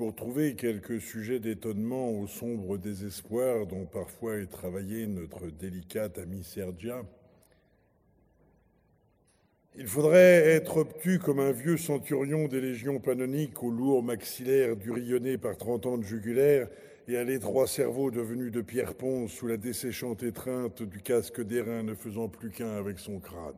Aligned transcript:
pour 0.00 0.14
trouver 0.14 0.54
quelques 0.54 0.98
sujets 0.98 1.40
d'étonnement 1.40 2.08
au 2.08 2.26
sombre 2.26 2.78
désespoir 2.78 3.66
dont 3.66 3.84
parfois 3.84 4.38
est 4.38 4.50
travaillée 4.50 5.06
notre 5.06 5.48
délicate 5.50 6.16
amie 6.16 6.42
Sergia, 6.42 7.02
il 9.76 9.86
faudrait 9.86 10.48
être 10.48 10.78
obtus 10.78 11.18
comme 11.18 11.38
un 11.38 11.52
vieux 11.52 11.76
centurion 11.76 12.48
des 12.48 12.62
légions 12.62 12.98
panoniques 12.98 13.62
au 13.62 13.70
lourd 13.70 14.02
maxillaire 14.02 14.74
durillonné 14.74 15.36
par 15.36 15.58
trente 15.58 15.84
ans 15.84 15.98
de 15.98 16.02
jugulaire 16.02 16.70
et 17.06 17.18
à 17.18 17.24
l'étroit 17.24 17.66
cerveau 17.66 18.10
devenu 18.10 18.50
de 18.50 18.62
pierre 18.62 18.94
ponce 18.94 19.32
sous 19.32 19.48
la 19.48 19.58
desséchante 19.58 20.22
étreinte 20.22 20.82
du 20.82 21.02
casque 21.02 21.42
d'airain 21.42 21.82
ne 21.82 21.92
faisant 21.92 22.28
plus 22.28 22.48
qu'un 22.48 22.74
avec 22.78 22.98
son 22.98 23.18
crâne. 23.18 23.52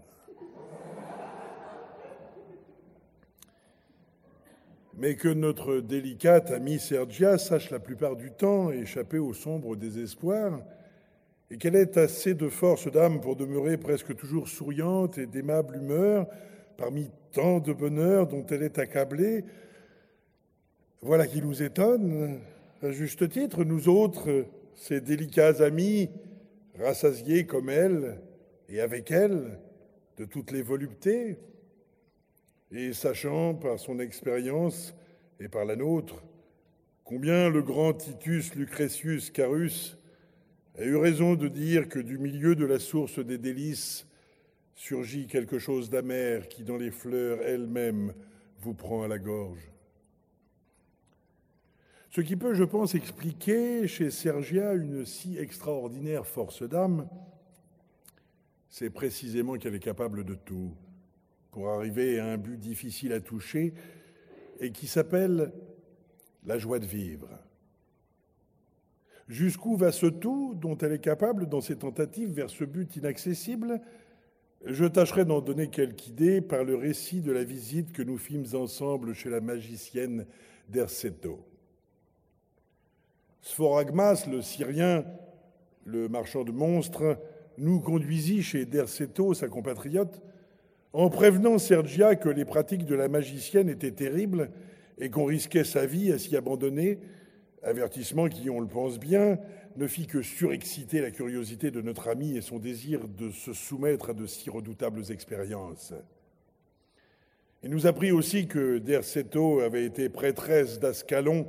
Mais 5.03 5.17
que 5.17 5.27
notre 5.27 5.81
délicate 5.81 6.53
amie 6.53 6.79
Sergia 6.79 7.37
sache 7.37 7.73
la 7.73 7.81
plupart 7.81 8.15
du 8.15 8.31
temps 8.31 8.71
échapper 8.71 9.19
au 9.19 9.35
sombre 9.35 9.75
désespoir, 9.75 10.61
et 11.51 11.57
qu'elle 11.57 11.75
ait 11.75 11.99
assez 11.99 12.35
de 12.35 12.49
force 12.49 12.89
d'âme 12.89 13.21
pour 13.21 13.35
demeurer 13.35 13.79
presque 13.79 14.15
toujours 14.15 14.47
souriante 14.47 15.19
et 15.19 15.27
d'aimable 15.27 15.75
humeur 15.75 16.29
parmi 16.77 17.11
tant 17.33 17.59
de 17.59 17.73
bonheur 17.73 18.29
dont 18.29 18.47
elle 18.47 18.63
est 18.63 18.79
accablée, 18.79 19.45
voilà 21.01 21.27
qui 21.27 21.43
nous 21.43 21.65
étonne, 21.65 22.39
à 22.81 22.93
juste 22.93 23.29
titre, 23.29 23.65
nous 23.65 23.89
autres, 23.89 24.47
ces 24.77 25.01
délicats 25.01 25.65
amis, 25.65 26.11
rassasiés 26.79 27.45
comme 27.45 27.71
elle 27.71 28.21
et 28.69 28.81
avec 28.81 29.11
elle 29.11 29.59
de 30.17 30.27
toutes 30.27 30.53
les 30.53 30.63
voluptés, 30.63 31.39
et 32.73 32.93
sachant 32.93 33.55
par 33.55 33.79
son 33.79 33.99
expérience 33.99 34.95
et 35.39 35.49
par 35.49 35.65
la 35.65 35.77
nôtre 35.77 36.23
combien 37.05 37.51
le 37.51 37.63
grand 37.63 37.93
Titus 37.93 38.55
Lucretius 38.55 39.31
Carus 39.31 39.99
a 40.79 40.85
eu 40.85 40.97
raison 40.97 41.35
de 41.35 41.49
dire 41.49 41.89
que 41.89 41.99
du 41.99 42.17
milieu 42.17 42.55
de 42.55 42.65
la 42.65 42.79
source 42.79 43.19
des 43.19 43.37
délices 43.37 44.07
surgit 44.75 45.27
quelque 45.27 45.59
chose 45.59 45.91
d'amer 45.91 46.49
qui, 46.49 46.65
dans 46.65 46.79
les 46.79 46.91
fleurs 46.91 47.43
elles-mêmes, 47.43 48.15
vous 48.61 48.73
prend 48.73 49.03
à 49.03 49.09
la 49.09 49.19
gorge. 49.19 49.71
Ce 52.11 52.21
qui 52.23 52.37
peut, 52.37 52.55
je 52.55 52.65
pense, 52.65 52.95
expliquer 52.95 53.87
chez 53.87 54.11
Sergia 54.11 54.73
une 54.73 55.05
si 55.05 55.37
extraordinaire 55.37 56.27
force 56.27 56.63
d'âme, 56.63 57.09
c'est 58.71 58.91
précisément 58.91 59.59
qu'elle 59.59 59.75
est 59.75 59.81
capable 59.81 60.25
de 60.25 60.35
tout 60.35 60.75
pour 61.53 61.69
arriver 61.69 62.19
à 62.19 62.27
un 62.27 62.39
but 62.39 62.59
difficile 62.59 63.13
à 63.13 63.21
toucher 63.21 63.75
et 64.59 64.73
qui 64.73 64.87
s'appelle 64.87 65.53
la 66.45 66.59
joie 66.59 66.79
de 66.79 66.87
vivre. 66.87 67.29
Jusqu'où 69.29 69.77
va 69.77 69.93
ce 69.93 70.07
tout 70.07 70.55
dont 70.55 70.77
elle 70.79 70.93
est 70.93 70.99
capable 70.99 71.49
dans 71.49 71.61
ses 71.61 71.77
tentatives 71.77 72.33
vers 72.33 72.51
ce 72.51 72.65
but 72.65 72.97
inaccessible? 72.97 73.81
Je 74.65 74.85
tâcherai 74.85 75.25
d'en 75.25 75.41
donner 75.41 75.69
quelques 75.69 76.09
idées 76.09 76.41
par 76.41 76.65
le 76.65 76.75
récit 76.75 77.21
de 77.21 77.33
la 77.33 77.45
visite 77.45 77.93
que 77.93 78.03
nous 78.03 78.19
fîmes 78.19 78.47
ensemble 78.55 79.13
chez 79.13 79.29
la 79.29 79.41
magicienne 79.41 80.27
d'Erceto. 80.69 81.45
Sphoragmas, 83.43 84.27
le 84.31 84.41
Syrien, 84.41 85.05
le 85.85 86.09
marchand 86.09 86.45
de 86.45 86.53
monstres, 86.53 87.19
nous 87.59 87.81
conduisit 87.81 88.43
chez 88.43 88.65
Derceto, 88.65 89.35
sa 89.35 89.49
compatriote, 89.49 90.23
en 90.93 91.09
prévenant 91.09 91.59
Sergia 91.59 92.17
que 92.17 92.29
les 92.29 92.45
pratiques 92.45 92.85
de 92.85 92.95
la 92.95 93.09
magicienne 93.09 93.69
étaient 93.69 93.93
terribles 93.93 94.51
et 94.99 95.11
qu'on 95.11 95.25
risquait 95.25 95.65
sa 95.65 95.87
vie 95.87 96.13
à 96.13 96.19
s'y 96.19 96.37
abandonner, 96.37 96.99
avertissement 97.63 98.29
qui, 98.29 98.51
on 98.51 98.61
le 98.61 98.67
pense 98.67 98.99
bien, 98.99 99.39
ne 99.77 99.87
fit 99.87 100.07
que 100.07 100.21
surexciter 100.21 101.01
la 101.01 101.11
curiosité 101.11 101.71
de 101.71 101.81
notre 101.81 102.09
ami 102.09 102.37
et 102.37 102.43
son 102.43 102.59
désir 102.59 103.09
de 103.09 103.31
se 103.31 103.55
soumettre 103.55 104.11
à 104.11 104.13
de 104.13 104.27
si 104.27 104.51
redoutables 104.51 105.11
expériences. 105.11 105.95
Il 107.63 107.71
nous 107.71 107.87
apprit 107.87 108.13
aussi 108.13 108.47
que 108.47 108.79
Derceto 108.79 109.61
avait 109.61 109.85
été 109.85 110.09
prêtresse 110.09 110.79
d'Ascalon, 110.79 111.47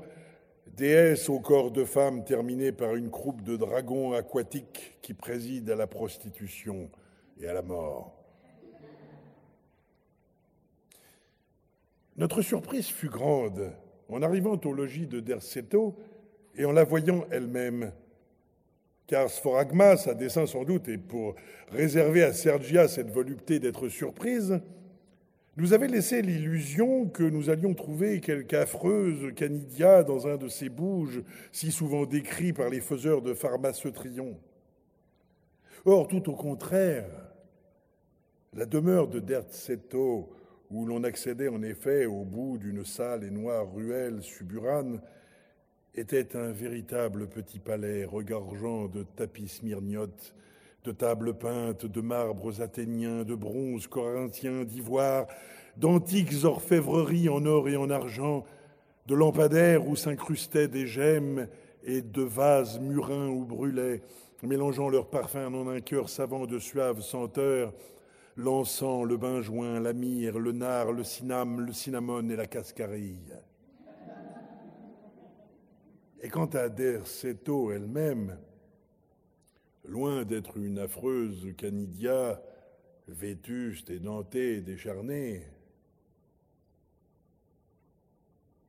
déesse 0.78 1.28
au 1.28 1.40
corps 1.40 1.72
de 1.72 1.84
femme 1.84 2.24
terminée 2.24 2.72
par 2.72 2.96
une 2.96 3.10
croupe 3.10 3.42
de 3.42 3.58
dragons 3.58 4.14
aquatiques 4.14 4.98
qui 5.02 5.14
préside 5.14 5.70
à 5.70 5.76
la 5.76 5.88
prostitution 5.88 6.90
et 7.42 7.48
à 7.48 7.54
la 7.54 7.62
mort. 7.62 8.23
Notre 12.18 12.42
surprise 12.42 12.88
fut 12.88 13.10
grande 13.10 13.72
en 14.10 14.22
arrivant 14.22 14.60
au 14.64 14.74
logis 14.74 15.08
de 15.08 15.20
Derceto 15.20 15.96
et 16.56 16.66
en 16.66 16.72
la 16.72 16.84
voyant 16.84 17.26
elle-même. 17.32 17.92
Car 19.08 19.30
Sphoragmas, 19.30 20.08
à 20.08 20.14
dessein 20.14 20.46
sans 20.46 20.64
doute, 20.64 20.88
et 20.88 20.98
pour 20.98 21.36
réserver 21.72 22.24
à 22.24 22.34
Sergia 22.34 22.88
cette 22.88 23.10
volupté 23.10 23.60
d'être 23.60 23.90
surprise, 23.90 24.62
nous 25.58 25.74
avait 25.74 25.88
laissé 25.88 26.22
l'illusion 26.22 27.08
que 27.08 27.24
nous 27.24 27.50
allions 27.50 27.74
trouver 27.74 28.22
quelque 28.22 28.56
affreuse 28.56 29.34
canidia 29.36 30.04
dans 30.04 30.28
un 30.28 30.38
de 30.38 30.48
ces 30.48 30.70
bouges 30.70 31.22
si 31.52 31.72
souvent 31.72 32.06
décrits 32.06 32.54
par 32.54 32.70
les 32.70 32.82
faiseurs 32.82 33.22
de 33.22 33.34
pharmaceutrion. 33.34 34.38
Or, 35.86 36.08
tout 36.08 36.30
au 36.30 36.36
contraire, 36.36 37.10
la 38.54 38.66
demeure 38.66 39.08
de 39.08 39.20
Derceto 39.20 40.30
où 40.74 40.86
l'on 40.88 41.04
accédait 41.04 41.50
en 41.50 41.62
effet 41.62 42.08
au 42.08 42.26
bout 42.26 42.58
d'une 42.58 42.84
sale 42.84 43.24
et 43.24 43.30
noire 43.30 43.72
ruelle 43.72 44.24
suburane, 44.24 45.00
était 45.96 46.36
un 46.36 46.52
véritable 46.52 47.28
petit 47.28 47.60
palais 47.60 48.04
regorgeant 48.04 48.88
de 48.88 49.04
tapis 49.04 49.48
smyrniotes, 49.48 50.34
de 50.84 50.92
tables 50.92 51.36
peintes, 51.36 51.86
de 51.86 52.02
marbres 52.02 52.62
athéniens, 52.62 53.24
de 53.24 53.36
bronzes 53.36 53.86
corinthiens, 53.86 54.64
d'ivoire, 54.64 55.28
d'antiques 55.78 56.44
orfèvreries 56.44 57.30
en 57.30 57.46
or 57.46 57.70
et 57.70 57.76
en 57.76 57.92
argent, 57.92 58.44
de 59.06 59.14
lampadaires 59.14 59.88
où 59.88 59.96
s'incrustaient 59.96 60.68
des 60.68 60.88
gemmes 60.88 61.48
et 61.84 62.02
de 62.02 62.24
vases 62.24 62.80
murins 62.80 63.28
où 63.28 63.46
brûlaient, 63.46 64.02
mélangeant 64.42 64.90
leurs 64.90 65.10
parfums 65.10 65.54
en 65.54 65.68
un 65.68 65.82
cœur 65.82 66.10
savant 66.10 66.48
de 66.48 66.58
suaves 66.58 67.02
senteurs, 67.02 67.74
l'encens, 68.36 69.06
le 69.06 69.18
benjoin, 69.18 69.80
la 69.80 69.94
myrrhe, 69.94 70.38
le 70.38 70.52
nard, 70.52 70.92
le 70.92 71.04
cinname, 71.04 71.62
le 71.62 71.74
cinnamone 71.74 72.32
et 72.32 72.36
la 72.36 72.48
cascarille. 72.48 73.38
Et 76.22 76.30
quant 76.30 76.48
à 76.48 76.70
Derceto 76.70 77.72
elle-même, 77.72 78.38
loin 79.86 80.24
d'être 80.24 80.58
une 80.58 80.80
affreuse 80.80 81.54
canidia, 81.58 82.42
vétuste 83.08 83.90
et 83.90 84.00
dentée 84.00 84.58
et 84.58 84.62
décharnée, 84.62 85.46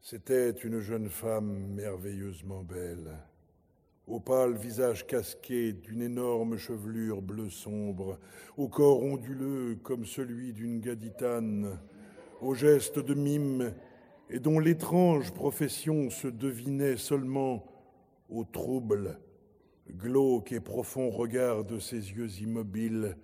c'était 0.01 0.51
une 0.51 0.81
jeune 0.81 1.09
femme 1.09 1.73
merveilleusement 1.75 2.63
belle 2.63 3.17
au 4.07 4.21
pâle 4.21 4.55
visage 4.57 5.07
casqué 5.07 5.73
d'une 5.73 6.03
énorme 6.03 6.57
chevelure 6.57 7.23
bleu 7.23 7.49
sombre, 7.49 8.19
au 8.57 8.69
corps 8.69 9.03
onduleux 9.03 9.79
comme 9.83 10.05
celui 10.05 10.53
d'une 10.53 10.81
gaditane, 10.81 11.79
aux 12.41 12.55
gestes 12.55 12.99
de 12.99 13.15
mime 13.15 13.73
et 14.29 14.41
dont 14.41 14.59
l'étrange 14.59 15.33
profession 15.33 16.11
se 16.11 16.29
devinait 16.29 16.97
seulement 16.97 17.65
au 18.29 18.45
trouble, 18.45 19.19
glauque 19.91 20.53
et 20.53 20.61
profond 20.61 21.11
regard 21.11 21.65
de 21.65 21.79
ses 21.79 21.97
yeux 21.97 22.41
immobiles, 22.41 23.17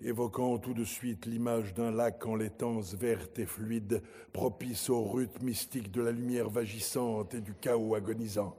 évoquant 0.00 0.58
tout 0.58 0.74
de 0.74 0.84
suite 0.84 1.26
l'image 1.26 1.74
d'un 1.74 1.92
lac 1.92 2.26
en 2.26 2.34
laitance 2.34 2.94
verte 2.94 3.38
et 3.38 3.46
fluide, 3.46 4.02
propice 4.32 4.90
au 4.90 5.04
rythme 5.04 5.44
mystique 5.44 5.92
de 5.92 6.02
la 6.02 6.10
lumière 6.10 6.50
vagissante 6.50 7.34
et 7.34 7.40
du 7.40 7.54
chaos 7.54 7.94
agonisant. 7.94 8.56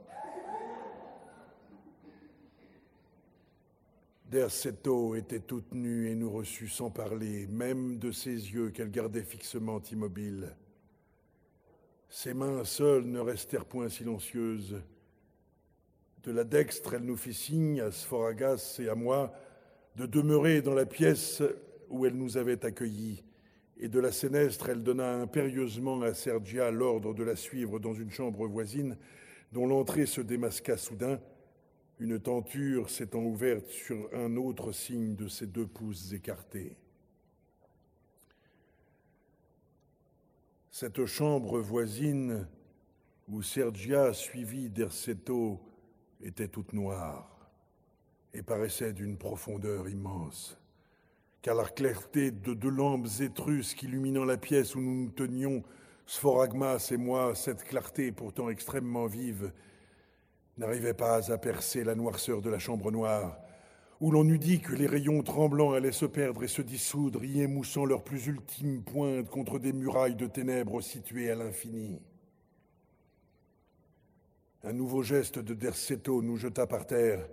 Derceto 4.34 5.14
était 5.14 5.38
toute 5.38 5.72
nue 5.74 6.10
et 6.10 6.16
nous 6.16 6.28
reçut 6.28 6.66
sans 6.66 6.90
parler, 6.90 7.46
même 7.46 7.98
de 7.98 8.10
ses 8.10 8.32
yeux 8.32 8.70
qu'elle 8.70 8.90
gardait 8.90 9.22
fixement 9.22 9.80
immobiles. 9.92 10.56
Ses 12.08 12.34
mains 12.34 12.64
seules 12.64 13.04
ne 13.04 13.20
restèrent 13.20 13.64
point 13.64 13.88
silencieuses. 13.88 14.82
De 16.24 16.32
la 16.32 16.42
dextre, 16.42 16.94
elle 16.94 17.04
nous 17.04 17.16
fit 17.16 17.32
signe 17.32 17.80
à 17.80 17.92
Sphoragas 17.92 18.80
et 18.82 18.88
à 18.88 18.96
moi 18.96 19.32
de 19.94 20.04
demeurer 20.04 20.62
dans 20.62 20.74
la 20.74 20.84
pièce 20.84 21.40
où 21.88 22.04
elle 22.04 22.16
nous 22.16 22.36
avait 22.36 22.64
accueillis, 22.64 23.22
et 23.78 23.86
de 23.86 24.00
la 24.00 24.10
sénestre, 24.10 24.68
elle 24.68 24.82
donna 24.82 25.14
impérieusement 25.14 26.02
à 26.02 26.12
Sergia 26.12 26.72
l'ordre 26.72 27.14
de 27.14 27.22
la 27.22 27.36
suivre 27.36 27.78
dans 27.78 27.94
une 27.94 28.10
chambre 28.10 28.48
voisine, 28.48 28.96
dont 29.52 29.68
l'entrée 29.68 30.06
se 30.06 30.20
démasqua 30.20 30.76
soudain 30.76 31.20
une 32.00 32.18
tenture 32.18 32.90
s'étant 32.90 33.22
ouverte 33.22 33.68
sur 33.68 34.08
un 34.12 34.36
autre 34.36 34.72
signe 34.72 35.14
de 35.14 35.28
ses 35.28 35.46
deux 35.46 35.66
pouces 35.66 36.12
écartés. 36.12 36.76
Cette 40.70 41.06
chambre 41.06 41.60
voisine 41.60 42.48
où 43.28 43.42
Sergia, 43.42 44.12
suivie 44.12 44.70
d'Erceto, 44.70 45.60
était 46.20 46.48
toute 46.48 46.72
noire 46.72 47.30
et 48.32 48.42
paraissait 48.42 48.92
d'une 48.92 49.16
profondeur 49.16 49.88
immense, 49.88 50.58
car 51.42 51.54
la 51.54 51.68
clarté 51.68 52.32
de 52.32 52.54
deux 52.54 52.70
lampes 52.70 53.20
étrusques 53.20 53.84
illuminant 53.84 54.24
la 54.24 54.36
pièce 54.36 54.74
où 54.74 54.80
nous 54.80 55.04
nous 55.04 55.10
tenions, 55.10 55.62
Sphoragmas 56.06 56.88
et 56.90 56.96
moi, 56.96 57.34
cette 57.34 57.62
clarté 57.62 58.10
pourtant 58.10 58.50
extrêmement 58.50 59.06
vive, 59.06 59.52
n'arrivait 60.58 60.94
pas 60.94 61.32
à 61.32 61.38
percer 61.38 61.84
la 61.84 61.94
noirceur 61.94 62.40
de 62.40 62.50
la 62.50 62.58
chambre 62.58 62.90
noire, 62.90 63.38
où 64.00 64.10
l'on 64.10 64.28
eût 64.28 64.38
dit 64.38 64.60
que 64.60 64.74
les 64.74 64.86
rayons 64.86 65.22
tremblants 65.22 65.72
allaient 65.72 65.92
se 65.92 66.06
perdre 66.06 66.44
et 66.44 66.48
se 66.48 66.62
dissoudre, 66.62 67.24
y 67.24 67.40
émoussant 67.40 67.84
leurs 67.84 68.04
plus 68.04 68.26
ultimes 68.26 68.82
pointes 68.82 69.28
contre 69.28 69.58
des 69.58 69.72
murailles 69.72 70.16
de 70.16 70.26
ténèbres 70.26 70.80
situées 70.80 71.30
à 71.30 71.34
l'infini. 71.34 72.00
Un 74.62 74.72
nouveau 74.72 75.02
geste 75.02 75.38
de 75.38 75.54
Derceto 75.54 76.22
nous 76.22 76.36
jeta 76.36 76.66
par 76.66 76.86
terre, 76.86 77.28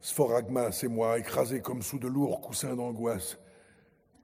Sphoragmas 0.00 0.80
et 0.82 0.88
moi, 0.88 1.18
écrasés 1.18 1.60
comme 1.60 1.82
sous 1.82 1.98
de 1.98 2.06
lourds 2.06 2.40
coussins 2.40 2.76
d'angoisse. 2.76 3.38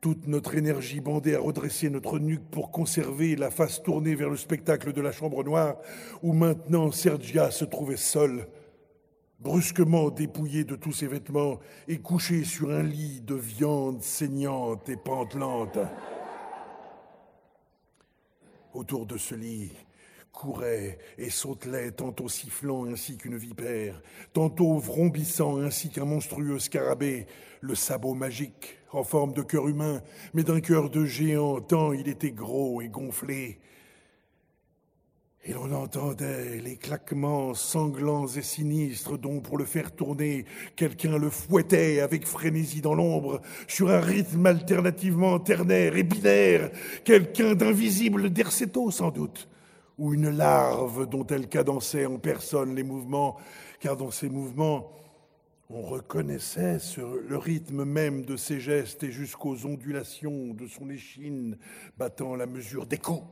Toute 0.02 0.26
notre 0.26 0.56
énergie 0.56 1.00
bandée 1.00 1.36
à 1.36 1.38
redresser 1.38 1.88
notre 1.88 2.18
nuque 2.18 2.50
pour 2.50 2.72
conserver 2.72 3.36
la 3.36 3.52
face 3.52 3.80
tournée 3.84 4.16
vers 4.16 4.30
le 4.30 4.36
spectacle 4.36 4.92
de 4.92 5.00
la 5.00 5.12
chambre 5.12 5.44
noire, 5.44 5.76
où 6.24 6.32
maintenant 6.32 6.90
Sergia 6.90 7.52
se 7.52 7.64
trouvait 7.64 7.96
seule, 7.96 8.48
brusquement 9.38 10.10
dépouillée 10.10 10.64
de 10.64 10.74
tous 10.74 10.90
ses 10.90 11.06
vêtements 11.06 11.60
et 11.86 11.98
couchée 11.98 12.42
sur 12.42 12.72
un 12.72 12.82
lit 12.82 13.20
de 13.20 13.36
viande 13.36 14.02
saignante 14.02 14.88
et 14.88 14.96
pantelante. 14.96 15.78
Autour 18.74 19.06
de 19.06 19.16
ce 19.16 19.36
lit, 19.36 19.70
courait 20.32 20.98
et 21.18 21.30
sautelait, 21.30 21.92
tantôt 21.92 22.28
sifflant 22.28 22.86
ainsi 22.86 23.16
qu'une 23.16 23.36
vipère, 23.36 24.02
tantôt 24.32 24.78
vrombissant 24.78 25.58
ainsi 25.58 25.90
qu'un 25.90 26.04
monstrueux 26.04 26.58
scarabée, 26.58 27.26
le 27.60 27.74
sabot 27.74 28.14
magique, 28.14 28.78
en 28.92 29.04
forme 29.04 29.32
de 29.32 29.42
cœur 29.42 29.68
humain, 29.68 30.02
mais 30.34 30.42
d'un 30.42 30.60
cœur 30.60 30.90
de 30.90 31.04
géant, 31.04 31.60
tant 31.60 31.92
il 31.92 32.08
était 32.08 32.32
gros 32.32 32.82
et 32.82 32.88
gonflé. 32.88 33.60
Et 35.44 35.54
l'on 35.54 35.72
entendait 35.72 36.60
les 36.60 36.76
claquements 36.76 37.52
sanglants 37.52 38.28
et 38.28 38.42
sinistres 38.42 39.18
dont, 39.18 39.40
pour 39.40 39.58
le 39.58 39.64
faire 39.64 39.90
tourner, 39.90 40.44
quelqu'un 40.76 41.18
le 41.18 41.30
fouettait 41.30 42.00
avec 42.00 42.26
frénésie 42.26 42.80
dans 42.80 42.94
l'ombre, 42.94 43.40
sur 43.66 43.90
un 43.90 44.00
rythme 44.00 44.46
alternativement 44.46 45.40
ternaire 45.40 45.96
et 45.96 46.04
binaire, 46.04 46.70
quelqu'un 47.04 47.56
d'invisible 47.56 48.30
d'Erceto 48.30 48.92
sans 48.92 49.10
doute, 49.10 49.48
ou 49.98 50.14
une 50.14 50.30
larve 50.30 51.08
dont 51.08 51.26
elle 51.26 51.48
cadençait 51.48 52.06
en 52.06 52.18
personne 52.18 52.74
les 52.74 52.82
mouvements, 52.82 53.36
car 53.80 53.96
dans 53.96 54.10
ces 54.10 54.28
mouvements, 54.28 54.92
on 55.70 55.82
reconnaissait 55.82 56.78
sur 56.78 57.14
le 57.14 57.36
rythme 57.36 57.84
même 57.84 58.24
de 58.24 58.36
ses 58.36 58.60
gestes 58.60 59.02
et 59.04 59.10
jusqu'aux 59.10 59.64
ondulations 59.64 60.52
de 60.52 60.66
son 60.66 60.90
échine 60.90 61.56
battant 61.96 62.36
la 62.36 62.46
mesure 62.46 62.86
d'écho. 62.86 63.24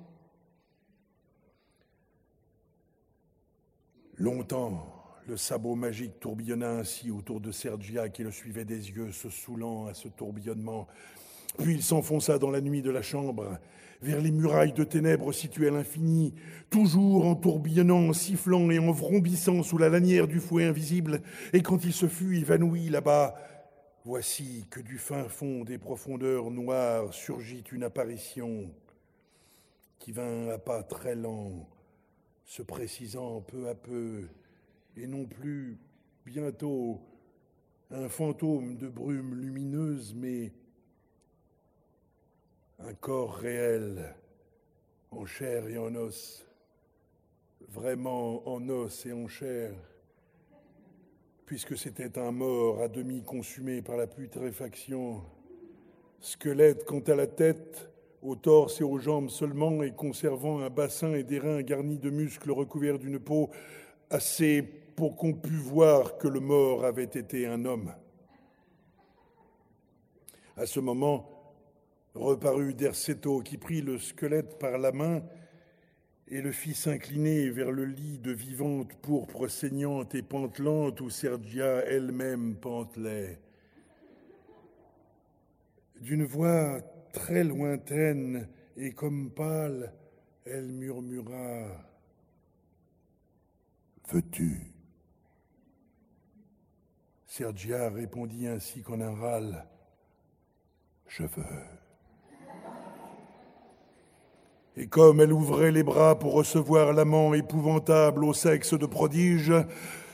Longtemps, 4.17 5.01
le 5.27 5.37
sabot 5.37 5.75
magique 5.75 6.19
tourbillonna 6.21 6.71
ainsi 6.71 7.11
autour 7.11 7.41
de 7.41 7.53
Sergia 7.53 8.09
qui 8.09 8.23
le 8.23 8.31
suivait 8.31 8.65
des 8.65 8.91
yeux, 8.91 9.13
se 9.13 9.31
saoulant 9.31 9.87
à 9.87 9.95
ce 9.95 10.09
tourbillonnement. 10.09 10.89
Puis 11.59 11.75
il 11.75 11.83
s'enfonça 11.83 12.39
dans 12.39 12.51
la 12.51 12.61
nuit 12.61 12.83
de 12.83 12.91
la 12.91 13.03
chambre, 13.03 13.59
vers 14.03 14.21
les 14.21 14.31
murailles 14.31 14.73
de 14.73 14.85
ténèbres 14.85 15.33
situées 15.33 15.69
à 15.69 15.73
l'infini, 15.73 16.35
toujours 16.71 17.27
en 17.27 17.35
tourbillonnant, 17.35 18.09
en 18.09 18.13
sifflant 18.13 18.71
et 18.71 18.79
en 18.79 18.93
vrombissant 18.93 19.63
sous 19.63 19.79
la 19.79 19.89
lanière 19.89 20.27
du 20.27 20.41
fouet 20.41 20.65
invisible. 20.65 21.21
Et 21.53 21.61
quand 21.61 21.85
il 21.85 21.93
se 21.93 22.07
fut 22.07 22.39
évanoui 22.39 22.89
là-bas, 22.89 23.35
voici 24.05 24.67
que 24.71 24.81
du 24.81 24.97
fin 24.97 25.25
fond 25.25 25.65
des 25.65 25.77
profondeurs 25.77 26.51
noires 26.51 27.13
surgit 27.13 27.65
une 27.73 27.83
apparition 27.83 28.71
qui 29.99 30.13
vint 30.13 30.49
à 30.49 30.59
pas 30.59 30.83
très 30.83 31.15
lents, 31.15 31.69
se 32.47 32.63
précisant 32.63 33.43
peu 33.43 33.69
à 33.69 33.75
peu, 33.75 34.29
et 34.97 35.07
non 35.07 35.27
plus 35.27 35.79
bientôt 36.25 37.01
un 37.91 38.09
fantôme 38.09 38.77
de 38.77 38.89
brume 38.89 39.35
lumineuse, 39.35 40.15
mais 40.17 40.53
un 42.87 42.95
corps 42.95 43.35
réel, 43.35 44.15
en 45.11 45.27
chair 45.27 45.69
et 45.69 45.77
en 45.77 45.95
os, 45.95 46.47
vraiment 47.69 48.47
en 48.49 48.67
os 48.69 49.07
et 49.07 49.13
en 49.13 49.29
chair, 49.29 49.73
puisque 51.45 51.77
c'était 51.77 52.19
un 52.19 52.31
mort 52.31 52.81
à 52.81 52.89
demi 52.89 53.23
consumé 53.23 53.83
par 53.83 53.97
la 53.97 54.07
putréfaction, 54.07 55.23
squelette 56.21 56.85
quant 56.85 57.01
à 57.01 57.15
la 57.15 57.27
tête, 57.27 57.91
au 58.23 58.35
torse 58.37 58.81
et 58.81 58.85
aux 58.85 58.99
jambes 58.99 59.31
seulement, 59.31 59.83
et 59.83 59.93
conservant 59.93 60.61
un 60.61 60.71
bassin 60.71 61.15
et 61.15 61.23
des 61.23 61.39
reins 61.39 61.63
garnis 61.63 61.99
de 61.99 62.11
muscles 62.11 62.51
recouverts 62.51 62.99
d'une 62.99 63.19
peau 63.19 63.51
assez 64.09 64.63
pour 64.63 65.17
qu'on 65.17 65.35
pût 65.35 65.57
voir 65.57 66.19
que 66.19 66.29
le 66.29 66.41
mort 66.41 66.85
avait 66.85 67.05
été 67.05 67.47
un 67.47 67.65
homme. 67.65 67.93
À 70.57 70.67
ce 70.67 70.81
moment, 70.81 71.30
reparut 72.15 72.75
Derceto, 72.75 73.41
qui 73.41 73.59
prit 73.59 73.83
le 73.83 73.99
squelette 73.99 74.59
par 74.59 74.79
la 74.79 74.93
main 74.93 75.23
et 76.29 76.41
le 76.41 76.53
fit 76.53 76.75
s'incliner 76.75 77.51
vers 77.51 77.73
le 77.73 77.85
lit 77.85 78.19
de 78.19 78.31
vivante 78.31 78.95
pourpre 79.03 79.49
saignante 79.49 80.15
et 80.15 80.23
pantelante 80.23 81.01
où 81.01 81.11
Sergia 81.11 81.85
elle-même 81.87 82.55
pantelait. 82.55 83.41
D'une 86.01 86.25
voix 86.25 86.81
très 87.13 87.45
lointaine 87.45 88.49
et 88.77 88.93
comme 88.93 89.31
pâle, 89.31 89.93
elle 90.45 90.69
murmura 90.69 91.67
Veux-tu? 94.09 94.61
Sergia 97.27 97.91
répondit 97.91 98.49
ainsi 98.49 98.83
qu'en 98.83 99.01
un 99.01 99.15
râle 99.15 99.67
Je 101.07 101.23
veux. 101.23 101.80
Et 104.77 104.87
comme 104.87 105.21
elle 105.21 105.33
ouvrait 105.33 105.73
les 105.73 105.83
bras 105.83 106.19
pour 106.19 106.33
recevoir 106.33 106.93
l'amant 106.93 107.35
épouvantable 107.35 108.25
au 108.25 108.33
sexe 108.33 108.75
de 108.75 108.87
prodige, 108.87 109.53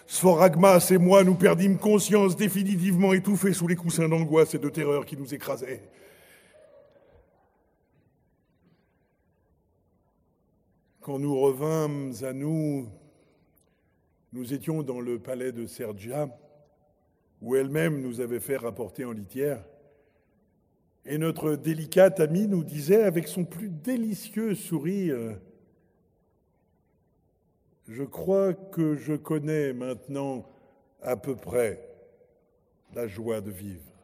Sphoragmas 0.06 0.90
et 0.90 0.98
moi 0.98 1.24
nous 1.24 1.34
perdîmes 1.34 1.78
conscience 1.78 2.36
définitivement 2.36 3.12
étouffés 3.12 3.52
sous 3.52 3.66
les 3.66 3.76
coussins 3.76 4.08
d'angoisse 4.08 4.54
et 4.54 4.58
de 4.58 4.68
terreur 4.68 5.04
qui 5.04 5.16
nous 5.16 5.34
écrasaient. 5.34 5.82
Quand 11.00 11.18
nous 11.18 11.38
revînmes 11.38 12.12
à 12.22 12.32
nous, 12.32 12.88
nous 14.32 14.52
étions 14.52 14.82
dans 14.82 15.00
le 15.00 15.18
palais 15.18 15.52
de 15.52 15.66
Sergia, 15.66 16.28
où 17.40 17.54
elle-même 17.54 18.00
nous 18.00 18.20
avait 18.20 18.40
fait 18.40 18.56
rapporter 18.56 19.04
en 19.04 19.12
litière. 19.12 19.62
Et 21.08 21.18
notre 21.18 21.54
délicate 21.54 22.18
amie 22.18 22.48
nous 22.48 22.64
disait 22.64 23.04
avec 23.04 23.28
son 23.28 23.44
plus 23.44 23.70
délicieux 23.70 24.56
sourire, 24.56 25.38
je 27.86 28.02
crois 28.02 28.54
que 28.54 28.96
je 28.96 29.14
connais 29.14 29.72
maintenant 29.72 30.44
à 31.00 31.16
peu 31.16 31.36
près 31.36 31.80
la 32.94 33.06
joie 33.06 33.40
de 33.40 33.52
vivre. 33.52 33.95